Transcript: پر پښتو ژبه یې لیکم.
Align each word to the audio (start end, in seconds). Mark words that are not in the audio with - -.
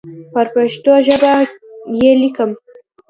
پر 0.33 0.45
پښتو 0.53 0.93
ژبه 1.05 1.33
یې 1.99 2.11
لیکم. 2.21 2.51